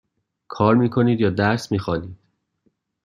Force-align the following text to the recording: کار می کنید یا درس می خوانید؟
کار 0.47 0.75
می 0.75 0.89
کنید 0.89 1.21
یا 1.21 1.29
درس 1.29 1.71
می 1.71 1.79
خوانید؟ 1.79 2.17